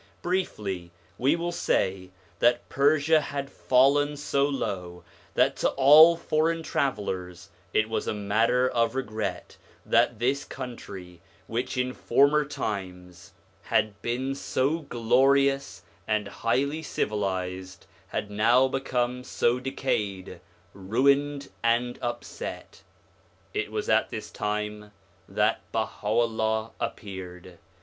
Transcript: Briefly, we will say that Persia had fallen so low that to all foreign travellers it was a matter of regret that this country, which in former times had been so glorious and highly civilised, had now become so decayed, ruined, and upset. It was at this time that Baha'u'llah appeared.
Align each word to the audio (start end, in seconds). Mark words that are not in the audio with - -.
Briefly, 0.23 0.89
we 1.19 1.35
will 1.35 1.51
say 1.51 2.09
that 2.39 2.67
Persia 2.69 3.21
had 3.21 3.51
fallen 3.51 4.17
so 4.17 4.45
low 4.45 5.03
that 5.35 5.55
to 5.57 5.69
all 5.73 6.17
foreign 6.17 6.63
travellers 6.63 7.49
it 7.71 7.87
was 7.87 8.07
a 8.07 8.13
matter 8.15 8.67
of 8.67 8.95
regret 8.95 9.57
that 9.85 10.17
this 10.17 10.43
country, 10.43 11.21
which 11.45 11.77
in 11.77 11.93
former 11.93 12.43
times 12.45 13.33
had 13.65 14.01
been 14.01 14.33
so 14.33 14.79
glorious 14.79 15.83
and 16.07 16.27
highly 16.27 16.81
civilised, 16.81 17.85
had 18.07 18.31
now 18.31 18.67
become 18.67 19.23
so 19.23 19.59
decayed, 19.59 20.41
ruined, 20.73 21.49
and 21.61 21.99
upset. 22.01 22.81
It 23.53 23.71
was 23.71 23.87
at 23.87 24.09
this 24.09 24.31
time 24.31 24.93
that 25.29 25.59
Baha'u'llah 25.71 26.71
appeared. 26.79 27.59